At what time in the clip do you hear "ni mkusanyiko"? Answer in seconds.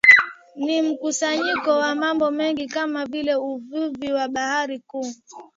0.55-1.69